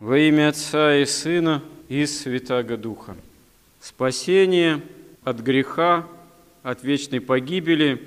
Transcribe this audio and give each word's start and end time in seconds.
Во 0.00 0.16
имя 0.16 0.50
Отца 0.50 0.96
и 0.96 1.04
Сына 1.04 1.60
и 1.88 2.06
Святаго 2.06 2.76
Духа. 2.76 3.16
Спасение 3.80 4.80
от 5.24 5.40
греха, 5.40 6.06
от 6.62 6.84
вечной 6.84 7.20
погибели 7.20 8.00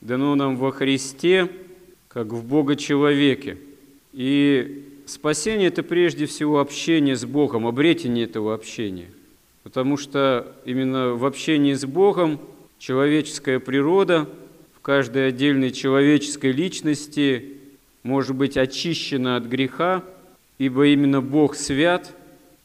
дано 0.00 0.36
нам 0.36 0.56
во 0.56 0.72
Христе, 0.72 1.50
как 2.08 2.28
в 2.28 2.42
Бога-человеке. 2.46 3.58
И 4.14 4.86
спасение– 5.04 5.68
это 5.68 5.82
прежде 5.82 6.24
всего 6.24 6.60
общение 6.60 7.14
с 7.14 7.26
Богом, 7.26 7.66
обретение 7.66 8.24
этого 8.24 8.54
общения. 8.54 9.10
Потому 9.64 9.98
что 9.98 10.50
именно 10.64 11.12
в 11.12 11.26
общении 11.26 11.74
с 11.74 11.84
Богом 11.84 12.40
человеческая 12.78 13.60
природа 13.60 14.26
в 14.74 14.80
каждой 14.80 15.28
отдельной 15.28 15.72
человеческой 15.72 16.52
личности 16.52 17.58
может 18.02 18.34
быть 18.34 18.56
очищена 18.56 19.36
от 19.36 19.44
греха– 19.44 20.02
ибо 20.58 20.86
именно 20.86 21.20
Бог 21.20 21.56
свят, 21.56 22.14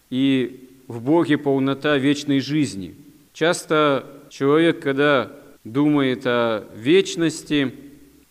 и 0.09 0.67
в 0.87 1.01
Боге 1.01 1.37
полнота 1.37 1.97
вечной 1.97 2.39
жизни. 2.39 2.95
Часто 3.33 4.05
человек, 4.29 4.79
когда 4.79 5.31
думает 5.63 6.25
о 6.25 6.65
вечности, 6.75 7.73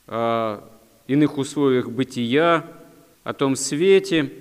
о 0.06 0.64
иных 1.06 1.38
условиях 1.38 1.90
бытия, 1.90 2.66
о 3.24 3.32
том 3.32 3.56
свете, 3.56 4.32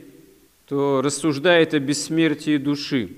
то 0.68 1.02
рассуждает 1.04 1.74
о 1.74 1.80
бессмертии 1.80 2.58
души. 2.58 3.10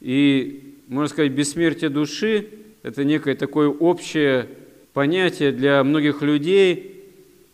И, 0.00 0.76
можно 0.88 1.08
сказать, 1.08 1.32
бессмертие 1.32 1.90
души– 1.90 2.48
это 2.82 3.04
некое 3.04 3.34
такое 3.34 3.68
общее 3.68 4.48
понятие 4.92 5.52
для 5.52 5.82
многих 5.82 6.22
людей– 6.22 6.98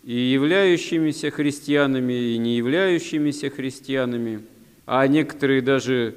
и 0.09 0.33
являющимися 0.33 1.31
христианами, 1.31 2.15
и 2.15 2.39
не 2.39 2.57
являющимися 2.57 3.51
христианами. 3.51 4.41
А 4.87 5.07
некоторые 5.07 5.61
даже 5.61 6.15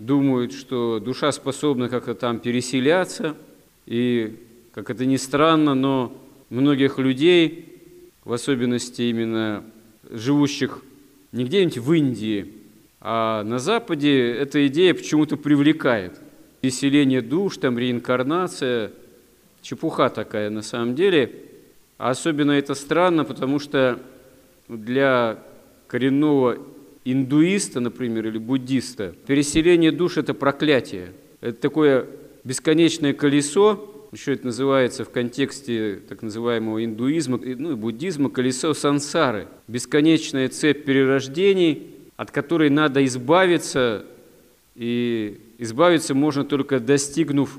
думают, 0.00 0.52
что 0.52 0.98
душа 0.98 1.30
способна 1.30 1.88
как-то 1.88 2.14
там 2.14 2.40
переселяться, 2.40 3.36
и, 3.86 4.34
как 4.72 4.90
это 4.90 5.06
ни 5.06 5.14
странно, 5.14 5.74
но 5.74 6.12
многих 6.50 6.98
людей, 6.98 7.80
в 8.24 8.32
особенности 8.32 9.02
именно 9.02 9.62
живущих 10.10 10.82
не 11.30 11.44
где-нибудь 11.44 11.78
в 11.78 11.92
Индии, 11.92 12.52
а 13.00 13.44
на 13.44 13.60
Западе, 13.60 14.32
эта 14.32 14.66
идея 14.66 14.94
почему-то 14.94 15.36
привлекает. 15.36 16.18
Переселение 16.60 17.22
душ, 17.22 17.58
там 17.58 17.78
реинкарнация, 17.78 18.90
чепуха 19.62 20.08
такая 20.08 20.50
на 20.50 20.62
самом 20.62 20.96
деле– 20.96 21.30
особенно 21.98 22.52
это 22.52 22.74
странно, 22.74 23.24
потому 23.24 23.58
что 23.58 23.98
для 24.68 25.42
коренного 25.88 26.58
индуиста, 27.04 27.80
например, 27.80 28.28
или 28.28 28.38
буддиста, 28.38 29.14
переселение 29.26 29.92
душ– 29.92 30.16
это 30.16 30.32
проклятие. 30.32 31.12
Это 31.40 31.60
такое 31.60 32.06
бесконечное 32.44 33.12
колесо, 33.12 34.08
еще 34.12 34.32
это 34.32 34.46
называется 34.46 35.04
в 35.04 35.10
контексте 35.10 36.00
так 36.08 36.22
называемого 36.22 36.82
индуизма, 36.84 37.38
ну 37.38 37.72
и 37.72 37.74
буддизма, 37.74 38.30
колесо 38.30 38.72
сансары. 38.74 39.48
Бесконечная 39.66 40.48
цепь 40.48 40.84
перерождений, 40.84 41.94
от 42.16 42.30
которой 42.30 42.70
надо 42.70 43.04
избавиться, 43.04 44.06
и 44.76 45.40
избавиться 45.58 46.14
можно 46.14 46.44
только 46.44 46.78
достигнув 46.78 47.58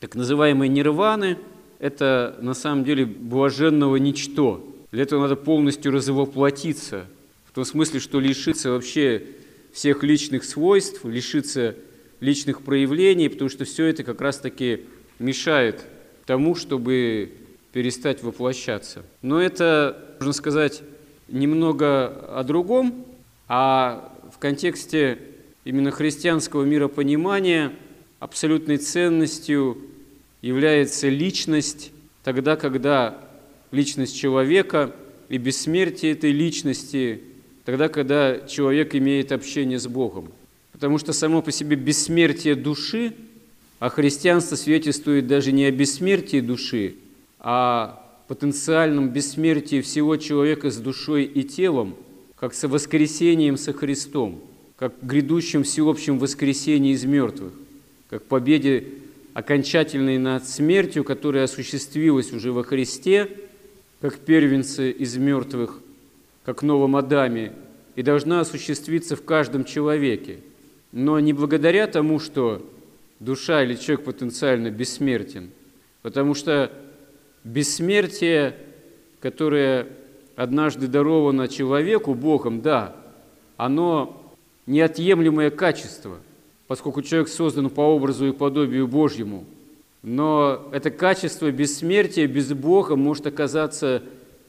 так 0.00 0.16
называемой 0.16 0.68
нирваны– 0.68 1.38
это 1.80 2.36
на 2.40 2.54
самом 2.54 2.84
деле 2.84 3.06
блаженного 3.06 3.96
ничто. 3.96 4.64
Для 4.92 5.02
этого 5.02 5.22
надо 5.22 5.36
полностью 5.36 5.92
развоплотиться, 5.92 7.06
в 7.46 7.52
том 7.52 7.64
смысле, 7.64 7.98
что 7.98 8.20
лишиться 8.20 8.70
вообще 8.70 9.22
всех 9.72 10.04
личных 10.04 10.44
свойств, 10.44 11.04
лишиться 11.04 11.74
личных 12.20 12.62
проявлений, 12.62 13.28
потому 13.28 13.48
что 13.48 13.64
все 13.64 13.86
это 13.86 14.04
как 14.04 14.20
раз-таки 14.20 14.82
мешает 15.18 15.84
тому, 16.26 16.54
чтобы 16.54 17.32
перестать 17.72 18.22
воплощаться. 18.22 19.02
Но 19.22 19.40
это, 19.40 20.16
можно 20.18 20.32
сказать, 20.32 20.82
немного 21.28 22.08
о 22.38 22.44
другом, 22.44 23.06
а 23.48 24.12
в 24.32 24.38
контексте 24.38 25.18
именно 25.64 25.90
христианского 25.90 26.64
миропонимания 26.64 27.72
абсолютной 28.18 28.76
ценностью 28.76 29.78
является 30.42 31.08
личность 31.08 31.92
тогда, 32.22 32.56
когда 32.56 33.18
личность 33.70 34.16
человека 34.16 34.94
и 35.28 35.38
бессмертие 35.38 36.12
этой 36.12 36.32
личности, 36.32 37.20
тогда, 37.64 37.88
когда 37.88 38.40
человек 38.40 38.94
имеет 38.94 39.32
общение 39.32 39.78
с 39.78 39.86
Богом. 39.86 40.30
Потому 40.72 40.98
что 40.98 41.12
само 41.12 41.42
по 41.42 41.52
себе 41.52 41.76
бессмертие 41.76 42.54
души, 42.54 43.14
а 43.78 43.88
христианство 43.90 44.56
свидетельствует 44.56 45.26
даже 45.26 45.52
не 45.52 45.64
о 45.64 45.70
бессмертии 45.70 46.40
души, 46.40 46.94
а 47.38 48.06
потенциальном 48.28 49.08
бессмертии 49.08 49.80
всего 49.80 50.16
человека 50.16 50.70
с 50.70 50.76
душой 50.76 51.24
и 51.24 51.42
телом, 51.42 51.96
как 52.36 52.54
со 52.54 52.68
воскресением 52.68 53.56
со 53.56 53.72
Христом, 53.72 54.40
как 54.78 54.94
грядущим 55.02 55.62
всеобщим 55.62 56.18
воскресении 56.18 56.92
из 56.92 57.04
мертвых, 57.04 57.52
как 58.08 58.24
победе 58.24 58.84
окончательной 59.34 60.18
над 60.18 60.46
смертью, 60.46 61.04
которая 61.04 61.44
осуществилась 61.44 62.32
уже 62.32 62.52
во 62.52 62.62
Христе, 62.64 63.28
как 64.00 64.18
первенцы 64.18 64.90
из 64.90 65.16
мертвых, 65.16 65.80
как 66.44 66.62
новом 66.62 66.96
Адаме, 66.96 67.52
и 67.96 68.02
должна 68.02 68.40
осуществиться 68.40 69.16
в 69.16 69.24
каждом 69.24 69.64
человеке. 69.64 70.38
Но 70.92 71.20
не 71.20 71.32
благодаря 71.32 71.86
тому, 71.86 72.18
что 72.18 72.66
душа 73.20 73.62
или 73.62 73.74
человек 73.74 74.04
потенциально 74.04 74.70
бессмертен, 74.70 75.50
потому 76.02 76.34
что 76.34 76.72
бессмертие, 77.44 78.56
которое 79.20 79.86
однажды 80.34 80.88
даровано 80.88 81.46
человеку 81.48 82.14
Богом, 82.14 82.62
да, 82.62 82.96
оно 83.56 84.34
неотъемлемое 84.66 85.50
качество– 85.50 86.18
поскольку 86.70 87.02
человек 87.02 87.28
создан 87.28 87.68
по 87.68 87.80
образу 87.80 88.28
и 88.28 88.32
подобию 88.32 88.86
Божьему. 88.86 89.44
Но 90.04 90.68
это 90.70 90.92
качество 90.92 91.50
бессмертия 91.50 92.28
без 92.28 92.52
Бога 92.52 92.94
может 92.94 93.26
оказаться 93.26 94.04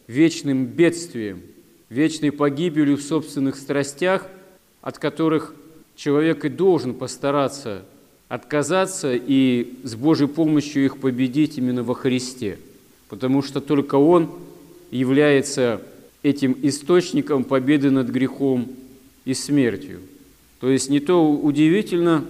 вечным 0.06 0.68
бедствием, 0.68 1.42
вечной 1.90 2.32
погибелью 2.32 2.98
в 2.98 3.02
собственных 3.02 3.56
страстях, 3.56 4.28
от 4.84 5.00
которых 5.00 5.56
человек 5.96 6.46
и 6.46 6.50
должен 6.50 6.94
постараться 6.94 7.86
отказаться 8.30 9.16
и 9.16 9.74
с 9.84 9.96
Божьей 9.96 10.28
помощью 10.28 10.86
их 10.86 11.00
победить 11.00 11.58
именно 11.58 11.82
во 11.82 11.96
Христе, 11.96 12.60
потому 13.10 13.42
что 13.42 13.62
только 13.62 13.96
Он 13.96 14.30
является 14.92 15.82
этим 16.22 16.56
источником 16.62 17.46
победы 17.46 17.90
над 17.90 18.10
грехом 18.10 18.68
и 19.26 19.34
смертью. 19.34 20.02
То 20.62 20.70
есть 20.70 20.90
не 20.90 21.00
то 21.00 21.30
удивительно, 21.30 22.24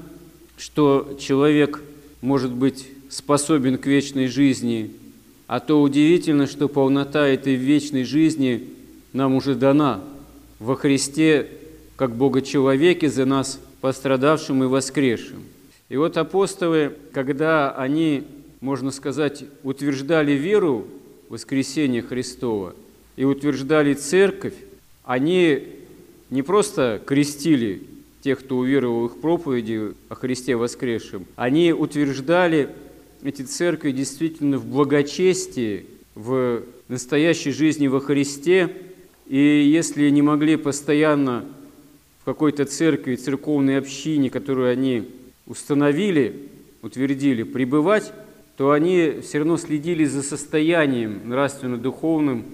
что 0.58 1.18
человек 1.19 1.84
может 2.22 2.52
быть 2.52 2.88
способен 3.09 3.78
к 3.78 3.86
вечной 3.86 4.28
жизни, 4.28 4.92
а 5.47 5.59
то 5.59 5.81
удивительно, 5.81 6.47
что 6.47 6.69
полнота 6.69 7.28
этой 7.28 7.56
вечной 7.56 8.06
жизни 8.06 8.69
нам 9.12 9.36
уже 9.36 9.53
дана 9.53 10.02
во 10.59 10.78
Христе, 10.78 11.50
как 11.97 12.16
Бога-человеке 12.16 13.09
за 13.09 13.25
нас 13.25 13.59
пострадавшим 13.81 14.63
и 14.63 14.68
воскресшим. 14.68 15.44
И 15.90 15.98
вот 15.98 16.16
апостолы, 16.16 16.94
когда 17.12 17.72
они, 17.72 18.24
можно 18.62 18.92
сказать, 18.92 19.44
утверждали 19.63 20.31
веру 20.31 20.88
в 21.28 21.34
воскресение 21.34 22.02
Христова 22.02 22.75
и 23.18 23.25
утверждали 23.25 23.94
церковь, 23.94 24.53
они 25.03 25.63
не 26.30 26.44
просто 26.44 27.02
крестили 27.06 27.81
тех, 28.21 28.39
кто 28.39 28.57
уверовал 28.57 29.07
в 29.07 29.12
их 29.12 29.21
проповеди 29.21 29.94
о 30.09 30.15
Христе 30.15 30.56
воскресшем, 30.56 31.25
они 31.35 31.73
утверждали 31.73 32.69
эти 33.23 33.41
церкви 33.41 33.91
действительно 33.91 34.57
в 34.57 34.65
благочестии, 34.65 35.85
в 36.15 36.63
настоящей 36.88 37.51
жизни 37.51 37.88
во 37.88 38.00
Христе, 38.00 38.69
и 39.27 39.38
если 39.38 40.09
не 40.09 40.21
могли 40.21 40.56
постоянно 40.56 41.45
в 42.21 42.25
какой-то 42.25 42.65
церкви, 42.65 43.15
церковной 43.15 43.77
общине, 43.77 44.29
которую 44.29 44.71
они 44.71 45.09
установили, 45.47 46.50
утвердили, 46.81 47.44
пребывать, 47.44 48.12
то 48.57 48.71
они 48.71 49.21
все 49.21 49.39
равно 49.39 49.57
следили 49.57 50.06
за 50.06 50.21
состоянием 50.21 51.21
нравственно-духовным 51.25 52.45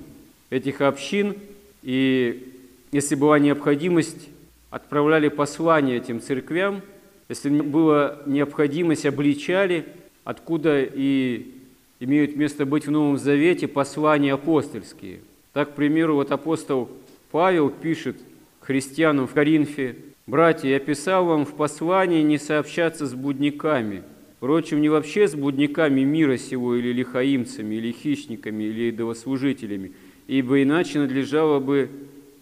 этих 0.50 0.82
общин, 0.82 1.36
и 1.84 2.54
если 2.92 3.16
была 3.16 3.40
необходимость, 3.40 4.30
отправляли 4.70 5.30
послания 5.30 5.98
этим 5.98 6.22
церквям, 6.22 6.82
если 7.30 7.50
была 7.62 8.20
необходимость, 8.26 9.06
обличали, 9.06 9.86
откуда 10.24 10.84
и 10.84 11.54
имеют 12.00 12.36
место 12.36 12.66
быть 12.66 12.88
в 12.88 12.92
Новом 12.92 13.18
Завете 13.18 13.68
послания 13.68 14.34
апостольские. 14.34 15.20
Так, 15.54 15.72
к 15.72 15.76
примеру, 15.76 16.16
вот 16.16 16.32
апостол 16.32 16.90
Павел 17.32 17.70
пишет 17.70 18.18
христианам 18.62 19.28
в 19.28 19.34
Коринфе, 19.34 19.96
Братья, 20.28 20.68
я 20.68 20.80
писал 20.80 21.24
вам 21.24 21.46
в 21.46 21.54
послании 21.54 22.22
не 22.22 22.38
сообщаться 22.38 23.08
с 23.08 23.14
будниками, 23.14 24.04
впрочем, 24.36 24.82
не 24.82 24.90
вообще 24.90 25.26
с 25.26 25.36
будниками 25.36 26.02
мира 26.02 26.36
сего, 26.36 26.76
или 26.76 26.92
лихаимцами, 26.92 27.76
или 27.76 27.94
хищниками, 27.94 28.66
или 28.66 28.90
идолослужителями, 28.90 29.94
ибо 30.28 30.62
иначе 30.62 31.00
надлежало 31.00 31.62
бы 31.62 31.90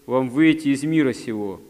вам 0.07 0.31
выйти 0.31 0.69
из 0.69 0.81
мира 0.83 1.13
сего. 1.13 1.61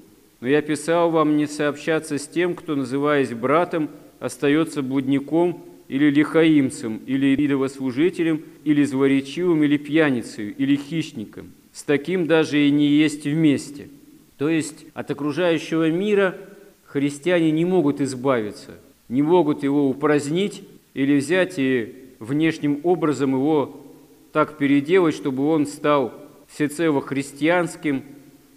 Но 0.45 0.49
я 0.49 0.61
писал 0.61 1.09
вам 1.09 1.37
не 1.37 1.47
сообщаться 1.47 2.19
с 2.19 2.27
тем, 2.27 2.53
кто, 2.53 2.75
называясь 2.75 3.33
братом, 3.33 3.89
остается 4.19 4.83
блудником 4.83 5.63
или 5.87 6.11
лихаимцем, 6.11 7.01
или 7.07 7.35
идолослужителем, 7.35 8.43
или 8.63 8.83
злоречивым, 8.83 9.63
или 9.63 9.77
пьяницей, 9.77 10.51
или 10.51 10.75
хищником. 10.75 11.51
С 11.73 11.81
таким 11.81 12.27
даже 12.27 12.59
и 12.59 12.69
не 12.69 12.85
есть 12.85 13.23
вместе. 13.23 13.89
То 14.37 14.47
есть 14.47 14.85
от 14.93 15.09
окружающего 15.09 15.89
мира 15.89 16.37
христиане 16.85 17.49
не 17.49 17.65
могут 17.65 17.99
избавиться, 17.99 18.75
не 19.09 19.23
могут 19.23 19.63
его 19.63 19.89
упразднить 19.89 20.61
или 20.93 21.17
взять 21.17 21.57
и 21.57 22.11
внешним 22.19 22.81
образом 22.83 23.31
его 23.31 23.83
так 24.31 24.59
переделать, 24.59 25.15
чтобы 25.15 25.47
он 25.47 25.65
стал 25.65 26.13
всецело 26.47 27.01
христианским 27.01 28.03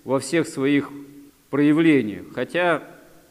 во 0.04 0.18
всех 0.18 0.46
своих 0.46 0.90
проявлениях. 1.50 2.26
Хотя 2.34 2.82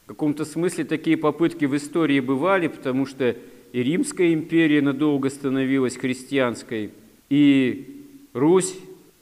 в 0.05 0.07
каком-то 0.07 0.45
смысле 0.45 0.83
такие 0.85 1.17
попытки 1.17 1.65
в 1.65 1.75
истории 1.75 2.19
бывали, 2.19 2.67
потому 2.67 3.05
что 3.05 3.35
и 3.73 3.83
Римская 3.83 4.33
империя 4.33 4.81
надолго 4.81 5.29
становилась 5.29 5.97
христианской, 5.97 6.91
и 7.29 8.05
Русь, 8.33 8.77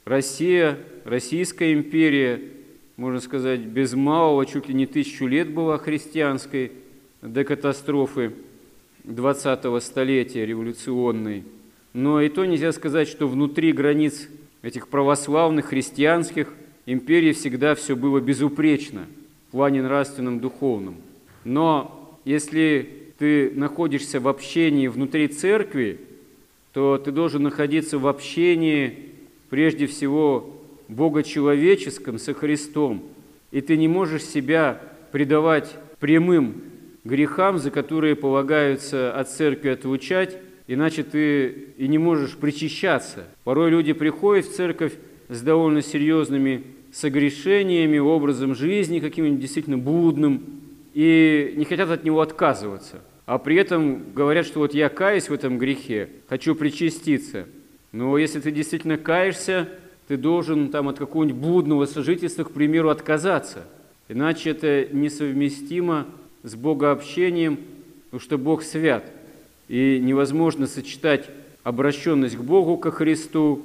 Россия, 0.05 0.77
Российская 1.03 1.73
империя, 1.73 2.41
можно 2.97 3.19
сказать, 3.19 3.61
без 3.61 3.93
малого 3.93 4.45
чуть 4.45 4.67
ли 4.67 4.73
не 4.73 4.85
тысячу 4.85 5.25
лет 5.25 5.51
была 5.51 5.77
христианской 5.77 6.71
до 7.21 7.43
катастрофы 7.43 8.33
20-го 9.03 9.79
столетия 9.79 10.45
революционной. 10.45 11.43
Но 11.93 12.21
и 12.21 12.29
то 12.29 12.45
нельзя 12.45 12.71
сказать, 12.71 13.07
что 13.07 13.27
внутри 13.27 13.71
границ 13.71 14.27
этих 14.61 14.87
православных, 14.87 15.67
христианских 15.67 16.53
империй 16.85 17.33
всегда 17.33 17.75
все 17.75 17.95
было 17.95 18.19
безупречно 18.19 19.05
в 19.47 19.51
плане 19.51 19.81
нравственном, 19.81 20.39
духовном. 20.39 20.95
Но 21.43 22.19
если 22.25 22.89
ты 23.17 23.51
находишься 23.51 24.19
в 24.19 24.27
общении 24.27 24.87
внутри 24.87 25.27
церкви, 25.27 25.99
то 26.73 26.97
ты 26.97 27.11
должен 27.11 27.43
находиться 27.43 27.97
в 27.97 28.07
общении 28.07 29.11
прежде 29.49 29.87
всего 29.87 30.61
богочеловеческом 30.87 32.19
со 32.19 32.33
Христом. 32.33 33.03
И 33.51 33.61
ты 33.61 33.77
не 33.77 33.87
можешь 33.87 34.23
себя 34.23 34.81
предавать 35.11 35.73
прямым 35.99 36.61
грехам, 37.05 37.57
за 37.57 37.71
которые 37.71 38.15
полагаются 38.15 39.13
от 39.17 39.29
церкви 39.29 39.69
отлучать, 39.69 40.37
иначе 40.67 41.03
ты 41.03 41.69
и 41.77 41.87
не 41.87 41.97
можешь 41.97 42.35
причащаться. 42.35 43.23
Порой 43.43 43.69
люди 43.69 43.93
приходят 43.93 44.45
в 44.45 44.53
церковь 44.53 44.93
с 45.29 45.41
довольно 45.41 45.81
серьезными 45.81 46.63
согрешениями, 46.95 47.97
образом 47.97 48.55
жизни 48.55 48.99
каким-нибудь 48.99 49.41
действительно 49.41 49.77
блудным, 49.77 50.43
и 50.93 51.53
не 51.57 51.65
хотят 51.65 51.89
от 51.89 52.05
него 52.05 52.21
отказываться. 52.21 53.01
А 53.25 53.37
при 53.37 53.57
этом 53.57 54.13
говорят, 54.13 54.45
что 54.45 54.59
вот 54.59 54.73
я 54.73 54.87
каюсь 54.87 55.27
в 55.27 55.33
этом 55.33 55.57
грехе, 55.57 56.09
хочу 56.29 56.55
причаститься. 56.55 57.47
Но 57.91 58.17
если 58.17 58.39
ты 58.39 58.49
действительно 58.51 58.97
каешься, 58.97 59.67
ты 60.07 60.15
должен 60.15 60.69
там 60.69 60.87
от 60.87 60.97
какого-нибудь 60.97 61.41
блудного 61.41 61.85
сожительства, 61.85 62.45
к 62.45 62.51
примеру, 62.51 62.89
отказаться. 62.89 63.63
Иначе 64.07 64.51
это 64.51 64.87
несовместимо 64.91 66.05
с 66.43 66.55
богообщением, 66.55 67.59
потому 68.05 68.21
что 68.21 68.37
Бог 68.37 68.63
свят. 68.63 69.03
И 69.67 69.99
невозможно 70.01 70.65
сочетать 70.65 71.29
обращенность 71.63 72.37
к 72.37 72.41
Богу, 72.41 72.77
ко 72.77 72.91
Христу, 72.91 73.63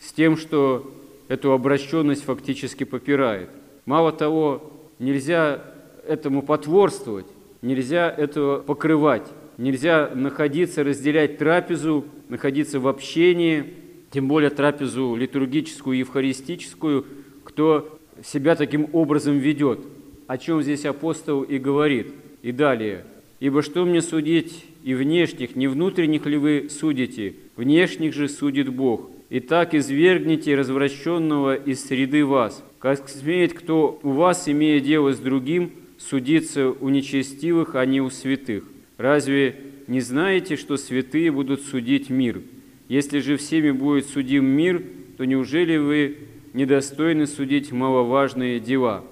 с 0.00 0.12
тем, 0.12 0.36
что 0.36 0.92
эту 1.28 1.52
обращенность 1.52 2.24
фактически 2.24 2.84
попирает. 2.84 3.50
Мало 3.84 4.12
того, 4.12 4.72
нельзя 4.98 5.62
этому 6.06 6.42
потворствовать, 6.42 7.26
нельзя 7.62 8.10
этого 8.10 8.60
покрывать, 8.60 9.28
нельзя 9.58 10.10
находиться, 10.14 10.84
разделять 10.84 11.38
трапезу, 11.38 12.04
находиться 12.28 12.80
в 12.80 12.88
общении, 12.88 13.74
тем 14.10 14.28
более 14.28 14.50
трапезу 14.50 15.14
литургическую, 15.16 15.98
евхаристическую, 15.98 17.06
кто 17.44 17.98
себя 18.24 18.54
таким 18.56 18.88
образом 18.92 19.38
ведет, 19.38 19.80
о 20.26 20.38
чем 20.38 20.62
здесь 20.62 20.84
апостол 20.84 21.42
и 21.42 21.58
говорит. 21.58 22.12
И 22.42 22.52
далее. 22.52 23.04
«Ибо 23.40 23.60
что 23.60 23.84
мне 23.84 24.00
судить 24.00 24.64
и 24.84 24.94
внешних, 24.94 25.56
не 25.56 25.66
внутренних 25.66 26.26
ли 26.26 26.36
вы 26.36 26.68
судите? 26.70 27.34
Внешних 27.56 28.14
же 28.14 28.28
судит 28.28 28.68
Бог. 28.68 29.10
И 29.28 29.40
так 29.40 29.74
извергните 29.74 30.54
развращенного 30.54 31.56
из 31.56 31.84
среды 31.84 32.24
вас. 32.24 32.64
Как 32.78 33.08
смеет 33.08 33.54
кто 33.54 33.98
у 34.02 34.10
вас, 34.10 34.48
имея 34.48 34.80
дело 34.80 35.12
с 35.12 35.18
другим, 35.18 35.72
судиться 35.98 36.70
у 36.70 36.88
нечестивых, 36.88 37.74
а 37.74 37.84
не 37.86 38.00
у 38.00 38.10
святых. 38.10 38.64
Разве 38.98 39.56
не 39.88 40.00
знаете, 40.00 40.56
что 40.56 40.76
святые 40.76 41.32
будут 41.32 41.62
судить 41.62 42.08
мир? 42.08 42.40
Если 42.88 43.18
же 43.18 43.36
всеми 43.36 43.72
будет 43.72 44.06
судим 44.06 44.44
мир, 44.44 44.82
то 45.16 45.24
неужели 45.24 45.76
вы 45.76 46.18
недостойны 46.52 47.26
судить 47.26 47.72
маловажные 47.72 48.60
дела? 48.60 49.04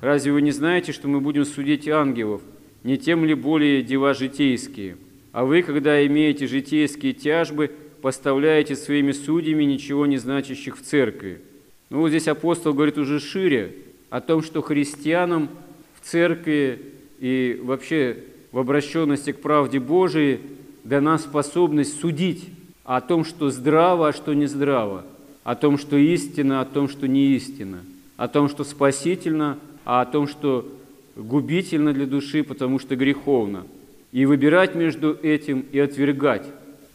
Разве 0.00 0.32
вы 0.32 0.42
не 0.42 0.50
знаете, 0.50 0.92
что 0.92 1.08
мы 1.08 1.20
будем 1.20 1.46
судить 1.46 1.88
ангелов, 1.88 2.42
не 2.82 2.98
тем 2.98 3.24
ли 3.24 3.32
более 3.32 3.82
дела 3.82 4.12
житейские? 4.12 4.98
А 5.32 5.44
вы, 5.44 5.62
когда 5.62 6.06
имеете 6.06 6.46
житейские 6.46 7.14
тяжбы, 7.14 7.72
поставляете 8.04 8.76
своими 8.76 9.12
судьями 9.12 9.64
ничего 9.64 10.04
не 10.04 10.18
значащих 10.18 10.76
в 10.76 10.82
церкви. 10.82 11.40
Ну, 11.88 12.00
вот 12.00 12.10
здесь 12.10 12.28
апостол 12.28 12.74
говорит 12.74 12.98
уже 12.98 13.18
шире 13.18 13.76
о 14.10 14.20
том, 14.20 14.42
что 14.42 14.60
христианам– 14.60 15.48
церкви 16.02 16.82
и 17.18 17.58
вообще 17.64 18.18
в 18.52 18.58
обращенности 18.58 19.32
к 19.32 19.40
правде 19.40 19.80
Божией 19.80 20.40
дана 20.84 21.16
способность 21.16 21.98
судить 21.98 22.44
о 22.84 23.00
том, 23.00 23.24
что 23.24 23.48
здраво, 23.48 24.08
а 24.08 24.12
что 24.12 24.34
не 24.34 24.44
здраво, 24.44 25.06
о 25.42 25.54
том, 25.54 25.78
что 25.78 25.96
истина, 25.96 26.60
о 26.60 26.66
том, 26.66 26.90
что 26.90 27.08
не 27.08 27.28
истина, 27.28 27.78
о 28.18 28.28
том, 28.28 28.50
что 28.50 28.64
спасительно, 28.64 29.58
а 29.86 30.02
о 30.02 30.04
том, 30.04 30.28
что 30.28 30.70
губительно 31.16 31.94
для 31.94 32.04
души, 32.04 32.44
потому 32.44 32.78
что 32.78 32.96
греховно. 32.96 33.64
И 34.12 34.26
выбирать 34.26 34.74
между 34.74 35.14
этим 35.22 35.64
и 35.72 35.78
отвергать 35.78 36.44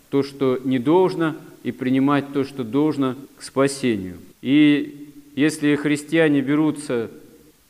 то, 0.09 0.23
что 0.23 0.59
не 0.63 0.79
должно, 0.79 1.35
и 1.63 1.71
принимать 1.71 2.31
то, 2.33 2.43
что 2.43 2.63
должно 2.63 3.15
к 3.37 3.43
спасению. 3.43 4.17
И 4.41 5.09
если 5.35 5.75
христиане 5.75 6.41
берутся 6.41 7.11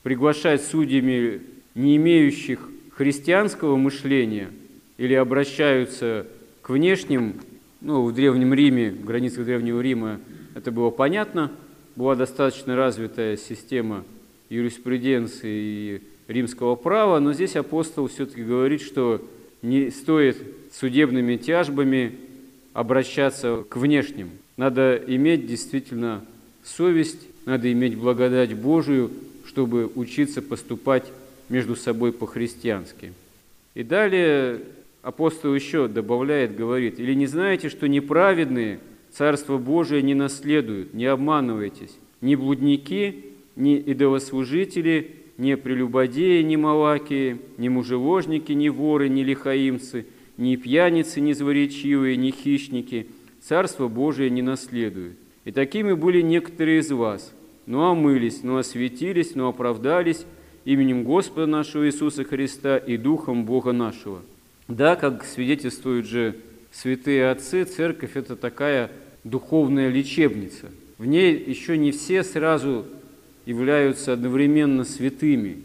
приглашать 0.03 0.63
судьями 0.63 1.41
не 1.75 1.97
имеющих 1.97 2.69
христианского 2.91 3.75
мышления 3.75 4.49
или 4.97 5.13
обращаются 5.13 6.27
к 6.61 6.69
внешним, 6.69 7.35
ну, 7.81 8.05
в 8.05 8.13
Древнем 8.13 8.53
Риме, 8.53 8.91
в 8.91 9.05
границах 9.05 9.45
Древнего 9.45 9.81
Рима 9.81 10.19
это 10.55 10.71
было 10.71 10.89
понятно, 10.89 11.51
была 11.95 12.15
достаточно 12.15 12.75
развитая 12.75 13.37
система 13.37 14.03
юриспруденции 14.49 15.49
и 15.49 16.01
римского 16.27 16.75
права, 16.75 17.19
но 17.19 17.33
здесь 17.33 17.55
апостол 17.55 18.07
все-таки 18.07 18.43
говорит, 18.43 18.81
что 18.81 19.25
не 19.61 19.89
стоит 19.89 20.37
судебными 20.71 21.37
тяжбами 21.37 22.13
обращаться 22.79 23.65
к 23.67 23.75
внешним. 23.75 24.29
Надо 24.55 24.95
иметь 25.05 25.45
действительно 25.45 26.23
совесть, 26.63 27.19
надо 27.45 27.69
иметь 27.73 27.97
благодать 27.97 28.53
Божию, 28.53 29.11
чтобы 29.45 29.91
учиться 29.95 30.41
поступать 30.41 31.03
между 31.49 31.75
собой 31.75 32.13
по-христиански. 32.13 33.11
И 33.75 33.83
далее 33.83 34.61
апостол 35.01 35.53
еще 35.53 35.89
добавляет, 35.89 36.55
говорит, 36.55 37.01
«Или 37.01 37.13
не 37.15 37.27
знаете, 37.27 37.67
что 37.67 37.89
неправедные 37.89 38.79
Царство 39.11 39.57
Божие 39.57 40.01
не 40.01 40.13
наследуют, 40.13 40.93
не 40.93 41.05
обманывайтесь, 41.05 41.97
ни 42.21 42.35
блудники, 42.35 43.25
ни 43.57 43.75
идолослужители, 43.75 45.15
ни 45.37 45.55
прелюбодеи, 45.55 46.43
ни 46.43 46.55
малаки, 46.55 47.39
ни 47.57 47.67
мужеложники, 47.67 48.53
ни 48.53 48.69
воры, 48.69 49.09
ни 49.09 49.23
лихаимцы, 49.23 50.05
ни 50.39 50.55
пьяницы, 50.55 51.21
ни 51.21 51.33
зворечивые, 51.33 52.17
ни 52.17 52.31
хищники, 52.31 53.07
Царство 53.41 53.87
Божие 53.87 54.29
не 54.29 54.41
наследуют. 54.41 55.17
И 55.45 55.51
такими 55.51 55.93
были 55.93 56.21
некоторые 56.21 56.79
из 56.79 56.91
вас– 56.91 57.31
но 57.69 57.91
омылись, 57.91 58.41
но 58.41 58.57
осветились, 58.57 59.35
но 59.35 59.47
оправдались 59.47 60.25
именем 60.65 61.03
Господа 61.03 61.45
нашего 61.45 61.85
Иисуса 61.85 62.23
Христа 62.23 62.77
и 62.77 62.97
Духом 62.97 63.45
Бога 63.45 63.73
нашего. 63.73 64.23
Да, 64.67 64.95
как 64.95 65.23
свидетельствуют 65.23 66.07
же 66.07 66.35
святые 66.71 67.29
отцы, 67.29 67.65
церковь– 67.65 68.11
это 68.15 68.35
такая 68.35 68.89
духовная 69.23 69.89
лечебница. 69.89 70.71
В 70.97 71.05
ней 71.05 71.37
еще 71.37 71.77
не 71.77 71.91
все 71.91 72.23
сразу 72.23 72.87
являются 73.45 74.13
одновременно 74.13 74.83
святыми. 74.83 75.57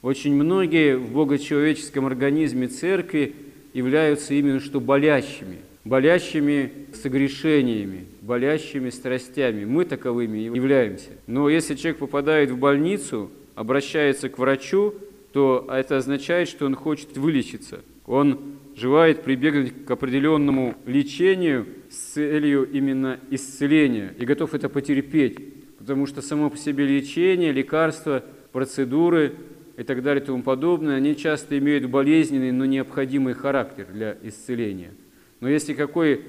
Очень 0.00 0.34
многие 0.34 0.96
в 0.96 1.12
богочеловеческом 1.12 2.06
организме 2.06 2.68
церкви 2.68 3.34
являются 3.72 4.34
именно 4.34 4.60
что 4.60 4.80
болящими, 4.80 5.58
болящими 5.84 6.72
согрешениями, 6.94 8.06
болящими 8.20 8.90
страстями. 8.90 9.64
Мы 9.64 9.84
таковыми 9.84 10.38
являемся. 10.38 11.10
Но 11.26 11.48
если 11.48 11.74
человек 11.74 11.98
попадает 11.98 12.50
в 12.50 12.58
больницу, 12.58 13.30
обращается 13.54 14.28
к 14.28 14.38
врачу, 14.38 14.94
то 15.32 15.66
это 15.70 15.96
означает, 15.96 16.48
что 16.48 16.66
он 16.66 16.74
хочет 16.74 17.16
вылечиться. 17.16 17.80
Он 18.06 18.38
желает 18.76 19.22
прибегнуть 19.22 19.84
к 19.84 19.90
определенному 19.90 20.74
лечению 20.86 21.66
с 21.90 22.14
целью 22.14 22.68
именно 22.70 23.18
исцеления 23.30 24.14
и 24.18 24.24
готов 24.24 24.54
это 24.54 24.68
потерпеть, 24.68 25.38
потому 25.78 26.06
что 26.06 26.22
само 26.22 26.50
по 26.50 26.56
себе 26.56 26.86
лечение, 26.86 27.52
лекарства, 27.52 28.24
процедуры 28.52 29.34
и 29.82 29.84
так 29.84 30.00
далее 30.00 30.22
и 30.22 30.26
тому 30.26 30.44
подобное, 30.44 30.96
они 30.96 31.16
часто 31.16 31.58
имеют 31.58 31.86
болезненный, 31.86 32.52
но 32.52 32.64
необходимый 32.64 33.34
характер 33.34 33.88
для 33.92 34.16
исцеления. 34.22 34.92
Но 35.40 35.48
если 35.48 35.74
какой 35.74 36.20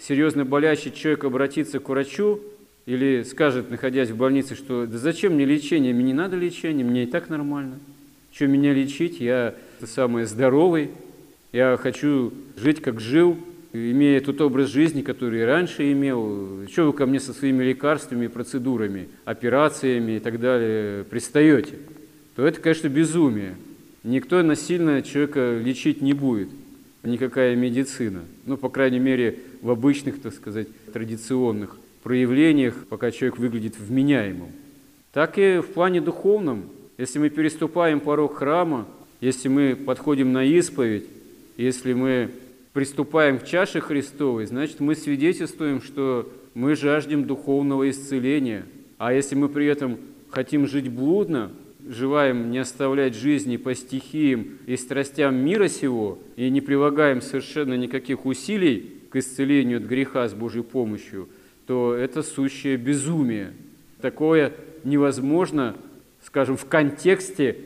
серьезно 0.00 0.44
болящий 0.44 0.90
человек 0.92 1.22
обратится 1.22 1.78
к 1.78 1.88
врачу 1.88 2.40
или 2.84 3.22
скажет, 3.22 3.70
находясь 3.70 4.10
в 4.10 4.16
больнице, 4.16 4.56
что 4.56 4.86
да 4.86 4.98
зачем 4.98 5.34
мне 5.34 5.44
лечение, 5.44 5.94
мне 5.94 6.02
не 6.02 6.14
надо 6.14 6.36
лечения, 6.36 6.82
мне 6.82 7.04
и 7.04 7.06
так 7.06 7.28
нормально. 7.28 7.78
Что 8.32 8.48
меня 8.48 8.74
лечить, 8.74 9.20
я 9.20 9.54
самый 9.84 10.24
здоровый, 10.24 10.90
я 11.52 11.78
хочу 11.80 12.32
жить, 12.56 12.82
как 12.82 13.00
жил, 13.00 13.38
имея 13.72 14.20
тот 14.20 14.40
образ 14.40 14.68
жизни, 14.68 15.02
который 15.02 15.42
и 15.42 15.44
раньше 15.44 15.92
имел. 15.92 16.66
Что 16.68 16.86
вы 16.86 16.92
ко 16.92 17.06
мне 17.06 17.20
со 17.20 17.32
своими 17.32 17.62
лекарствами, 17.62 18.26
процедурами, 18.26 19.08
операциями 19.24 20.16
и 20.16 20.18
так 20.18 20.40
далее 20.40 21.04
пристаете? 21.04 21.74
То 22.36 22.46
это, 22.46 22.60
конечно, 22.60 22.88
безумие. 22.88 23.56
Никто 24.04 24.42
насильно 24.42 25.02
человека 25.02 25.58
лечить 25.58 26.02
не 26.02 26.12
будет, 26.12 26.50
никакая 27.02 27.56
медицина. 27.56 28.20
Ну, 28.44 28.56
по 28.58 28.68
крайней 28.68 29.00
мере, 29.00 29.38
в 29.62 29.70
обычных, 29.70 30.20
так 30.20 30.34
сказать, 30.34 30.68
традиционных 30.92 31.76
проявлениях, 32.02 32.86
пока 32.88 33.10
человек 33.10 33.38
выглядит 33.38 33.78
вменяемым. 33.78 34.50
Так 35.12 35.38
и 35.38 35.58
в 35.58 35.68
плане 35.68 36.00
духовном. 36.00 36.66
Если 36.98 37.18
мы 37.18 37.30
переступаем 37.30 38.00
порог 38.00 38.36
храма, 38.36 38.86
если 39.20 39.48
мы 39.48 39.74
подходим 39.74 40.32
на 40.32 40.44
исповедь, 40.44 41.04
если 41.56 41.94
мы 41.94 42.30
приступаем 42.74 43.38
к 43.38 43.46
чаше 43.46 43.80
Христовой, 43.80 44.46
значит, 44.46 44.80
мы 44.80 44.94
свидетельствуем, 44.94 45.80
что 45.80 46.30
мы 46.54 46.76
жаждем 46.76 47.24
духовного 47.24 47.88
исцеления. 47.88 48.66
А 48.98 49.12
если 49.12 49.34
мы 49.34 49.48
при 49.48 49.66
этом 49.66 49.98
хотим 50.30 50.66
жить 50.66 50.88
блудно, 50.88 51.50
желаем 51.88 52.50
не 52.50 52.58
оставлять 52.58 53.14
жизни 53.14 53.56
по 53.56 53.74
стихиям 53.74 54.58
и 54.66 54.76
страстям 54.76 55.36
мира 55.36 55.68
сего 55.68 56.18
и 56.36 56.50
не 56.50 56.60
прилагаем 56.60 57.20
совершенно 57.22 57.74
никаких 57.74 58.26
усилий 58.26 58.92
к 59.10 59.16
исцелению 59.16 59.78
от 59.78 59.84
греха 59.84 60.28
с 60.28 60.34
Божьей 60.34 60.62
помощью, 60.62 61.28
то 61.66 61.94
это 61.94 62.22
сущее 62.22 62.76
безумие. 62.76 63.52
Такое 64.00 64.52
невозможно, 64.84 65.76
скажем, 66.22 66.56
в 66.56 66.66
контексте 66.66 67.56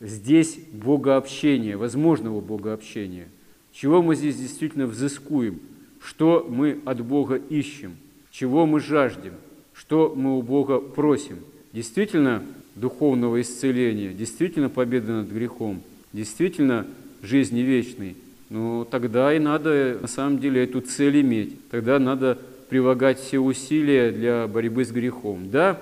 здесь 0.00 0.58
богообщения, 0.72 1.76
возможного 1.76 2.40
богообщения. 2.40 3.28
Чего 3.72 4.02
мы 4.02 4.16
здесь 4.16 4.36
действительно 4.36 4.86
взыскуем? 4.86 5.60
Что 6.02 6.46
мы 6.48 6.80
от 6.84 7.02
Бога 7.02 7.36
ищем? 7.36 7.96
Чего 8.30 8.66
мы 8.66 8.80
жаждем? 8.80 9.34
Что 9.72 10.14
мы 10.16 10.38
у 10.38 10.42
Бога 10.42 10.80
просим? 10.80 11.38
Действительно 11.72 12.42
духовного 12.80 13.40
исцеления, 13.40 14.12
действительно 14.12 14.68
победы 14.68 15.12
над 15.12 15.28
грехом, 15.30 15.82
действительно 16.12 16.86
жизни 17.22 17.60
вечной, 17.60 18.16
ну 18.48 18.86
тогда 18.90 19.34
и 19.34 19.38
надо 19.38 19.98
на 20.00 20.08
самом 20.08 20.38
деле 20.38 20.64
эту 20.64 20.80
цель 20.80 21.20
иметь. 21.20 21.68
Тогда 21.70 21.98
надо 21.98 22.38
прилагать 22.68 23.20
все 23.20 23.38
усилия 23.38 24.10
для 24.10 24.46
борьбы 24.46 24.84
с 24.84 24.90
грехом. 24.90 25.50
Да, 25.50 25.78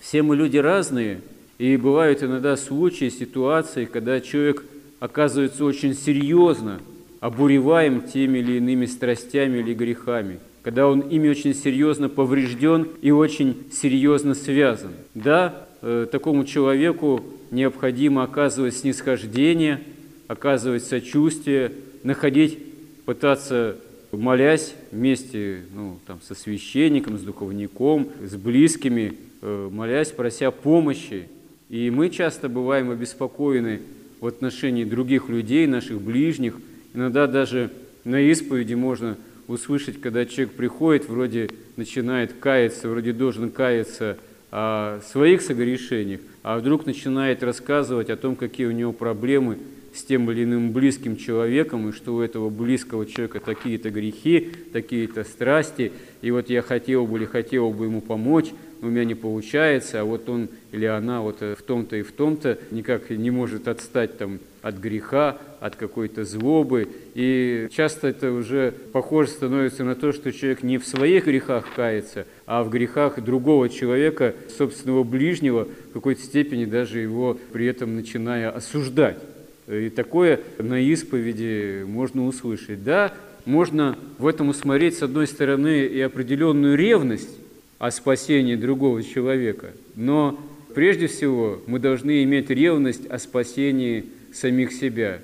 все 0.00 0.22
мы 0.22 0.36
люди 0.36 0.58
разные, 0.58 1.20
и 1.58 1.76
бывают 1.76 2.22
иногда 2.22 2.56
случаи, 2.56 3.08
ситуации, 3.08 3.84
когда 3.84 4.20
человек 4.20 4.64
оказывается 5.00 5.64
очень 5.64 5.94
серьезно 5.94 6.80
обуреваем 7.20 8.02
теми 8.02 8.38
или 8.38 8.58
иными 8.58 8.86
страстями 8.86 9.58
или 9.58 9.74
грехами, 9.74 10.38
когда 10.62 10.86
он 10.86 11.00
ими 11.00 11.28
очень 11.28 11.54
серьезно 11.54 12.08
поврежден 12.08 12.88
и 13.02 13.10
очень 13.10 13.66
серьезно 13.72 14.34
связан. 14.34 14.92
Да, 15.14 15.67
такому 15.80 16.44
человеку 16.44 17.24
необходимо 17.50 18.22
оказывать 18.22 18.76
снисхождение, 18.76 19.80
оказывать 20.26 20.84
сочувствие, 20.84 21.72
находить, 22.02 22.58
пытаться 23.04 23.76
молясь 24.12 24.74
вместе 24.90 25.62
ну, 25.74 25.98
там, 26.06 26.20
со 26.22 26.34
священником, 26.34 27.18
с 27.18 27.22
духовником, 27.22 28.08
с 28.24 28.34
близкими, 28.36 29.14
э, 29.42 29.68
молясь, 29.70 30.10
прося 30.10 30.50
помощи. 30.50 31.28
И 31.68 31.90
мы 31.90 32.08
часто 32.08 32.48
бываем 32.48 32.90
обеспокоены 32.90 33.80
в 34.20 34.26
отношении 34.26 34.84
других 34.84 35.28
людей, 35.28 35.66
наших 35.66 36.00
ближних. 36.00 36.56
Иногда 36.94 37.26
даже 37.26 37.70
на 38.04 38.20
исповеди 38.20 38.74
можно 38.74 39.16
услышать, 39.46 40.00
когда 40.00 40.24
человек 40.24 40.54
приходит, 40.54 41.08
вроде 41.08 41.50
начинает 41.76 42.32
каяться, 42.32 42.88
вроде 42.88 43.12
должен 43.12 43.50
каяться 43.50 44.18
о 44.50 45.00
своих 45.00 45.42
согрешениях, 45.42 46.20
а 46.42 46.58
вдруг 46.58 46.86
начинает 46.86 47.42
рассказывать 47.42 48.10
о 48.10 48.16
том, 48.16 48.36
какие 48.36 48.66
у 48.66 48.72
него 48.72 48.92
проблемы 48.92 49.58
с 49.94 50.04
тем 50.04 50.30
или 50.30 50.44
иным 50.44 50.72
близким 50.72 51.16
человеком, 51.16 51.88
и 51.88 51.92
что 51.92 52.14
у 52.14 52.20
этого 52.20 52.50
близкого 52.50 53.04
человека 53.06 53.40
такие-то 53.40 53.90
грехи, 53.90 54.50
такие-то 54.72 55.24
страсти, 55.24 55.92
и 56.22 56.30
вот 56.30 56.50
я 56.50 56.62
хотел 56.62 57.06
бы 57.06 57.18
или 57.18 57.24
хотел 57.24 57.70
бы 57.70 57.86
ему 57.86 58.00
помочь, 58.00 58.52
у 58.80 58.86
меня 58.86 59.04
не 59.04 59.14
получается, 59.14 60.00
а 60.00 60.04
вот 60.04 60.28
он 60.28 60.48
или 60.72 60.86
она 60.86 61.22
вот 61.22 61.40
в 61.40 61.62
том-то 61.62 61.96
и 61.96 62.02
в 62.02 62.12
том-то 62.12 62.58
никак 62.70 63.10
не 63.10 63.30
может 63.30 63.68
отстать 63.68 64.18
там 64.18 64.40
от 64.62 64.76
греха, 64.76 65.38
от 65.60 65.76
какой-то 65.76 66.24
злобы. 66.24 66.88
И 67.14 67.68
часто 67.70 68.08
это 68.08 68.32
уже 68.32 68.72
похоже 68.92 69.30
становится 69.30 69.84
на 69.84 69.94
то, 69.94 70.12
что 70.12 70.32
человек 70.32 70.62
не 70.62 70.78
в 70.78 70.86
своих 70.86 71.26
грехах 71.26 71.66
кается, 71.74 72.26
а 72.46 72.62
в 72.62 72.70
грехах 72.70 73.20
другого 73.22 73.68
человека, 73.68 74.34
собственного 74.56 75.04
ближнего, 75.04 75.66
в 75.90 75.92
какой-то 75.92 76.22
степени 76.22 76.64
даже 76.64 76.98
его 76.98 77.38
при 77.52 77.66
этом 77.66 77.96
начиная 77.96 78.50
осуждать. 78.50 79.18
И 79.66 79.90
такое 79.90 80.40
на 80.58 80.80
исповеди 80.80 81.84
можно 81.86 82.26
услышать. 82.26 82.82
Да, 82.84 83.12
можно 83.44 83.98
в 84.18 84.26
этом 84.26 84.48
усмотреть, 84.48 84.98
с 84.98 85.02
одной 85.02 85.26
стороны, 85.26 85.86
и 85.86 86.00
определенную 86.00 86.76
ревность 86.76 87.30
о 87.78 87.90
спасении 87.90 88.56
другого 88.56 89.02
человека, 89.02 89.72
но 89.94 90.38
прежде 90.74 91.06
всего 91.06 91.60
мы 91.66 91.78
должны 91.78 92.24
иметь 92.24 92.50
ревность 92.50 93.06
о 93.06 93.18
спасении 93.18 94.06
самих 94.32 94.72
себя. 94.72 95.20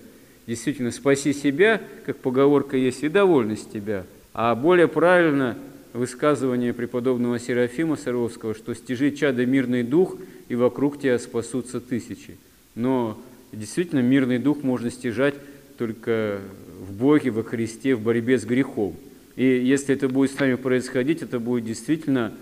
Действительно, 0.46 0.90
спаси 0.90 1.32
себя, 1.32 1.80
как 2.04 2.18
поговорка 2.18 2.76
есть, 2.76 3.02
и 3.02 3.08
довольность 3.08 3.72
тебя. 3.72 4.04
А 4.32 4.54
более 4.54 4.88
правильно 4.88 5.56
высказывание 5.94 6.72
преподобного 6.74 7.38
Серафима 7.38 7.96
Саровского, 7.96 8.54
что 8.54 8.74
«стяжи 8.74 9.12
чадо 9.12 9.46
мирный 9.46 9.82
дух, 9.82 10.16
и 10.48 10.54
вокруг 10.54 11.00
тебя 11.00 11.18
спасутся 11.18 11.80
тысячи». 11.80 12.36
Но 12.74 13.18
действительно 13.52 14.00
мирный 14.00 14.38
дух 14.38 14.62
можно 14.62 14.90
стяжать 14.90 15.34
только 15.78 16.40
в 16.80 16.92
Боге, 16.92 17.30
во 17.30 17.42
Христе, 17.42 17.94
в 17.94 18.00
борьбе 18.00 18.38
с 18.38 18.44
грехом. 18.44 18.96
И 19.36 19.44
если 19.44 19.94
это 19.94 20.08
будет 20.08 20.32
с 20.32 20.38
нами 20.38 20.54
происходить, 20.56 21.22
это 21.22 21.38
будет 21.38 21.64
действительно 21.64 22.32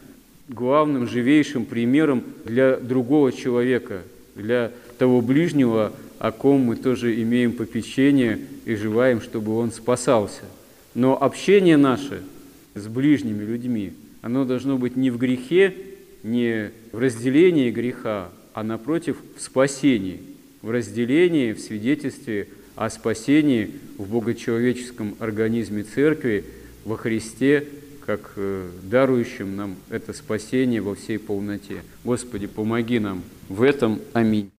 главным, 0.53 1.09
живейшим 1.09 1.65
примером 1.65 2.23
для 2.45 2.77
другого 2.77 3.33
человека, 3.33 4.03
для 4.35 4.71
того 4.99 5.21
ближнего, 5.21 5.93
о 6.19 6.33
ком 6.33 6.61
мы 6.61 6.77
тоже 6.77 7.21
имеем 7.23 7.53
попечение 7.53 8.39
и 8.65 8.75
желаем, 8.75 9.21
чтобы 9.21 9.57
он 9.57 9.73
спасался. 9.73 10.45
Но 10.95 11.21
общение 11.21 11.77
наше 11.77 12.23
с 12.75 12.87
ближними 12.87 13.43
людьми, 13.43 13.93
оно 14.21 14.45
должно 14.45 14.79
быть 14.79 14.97
не 14.97 15.11
в 15.11 15.19
грехе, 15.19 15.75
не 16.23 16.71
в 16.93 16.99
разделении 16.99 17.71
греха, 17.71 18.29
а 18.55 18.63
напротив 18.63 19.17
в 19.37 19.43
спасении– 19.43 20.21
в 20.63 20.71
разделении, 20.71 21.53
в 21.53 21.61
свидетельстве 21.61 22.49
о 22.77 22.89
спасении 22.89 23.71
в 23.99 24.09
богочеловеческом 24.09 25.17
организме 25.19 25.83
Церкви 25.83 26.45
во 26.85 26.97
Христе, 26.97 27.67
как 28.07 28.33
э, 28.37 28.69
дарующим 28.83 29.57
нам 29.57 29.77
это 29.91 30.13
спасение 30.13 30.81
во 30.81 30.95
всей 30.95 31.19
полноте. 31.19 31.83
Господи, 32.05 32.47
помоги 32.47 32.99
нам 32.99 33.23
в 33.49 33.63
этом. 33.63 34.01
Аминь. 34.13 34.51